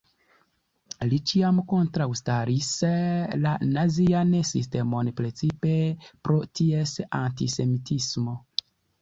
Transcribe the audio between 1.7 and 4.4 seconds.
kontraŭstaris la nazian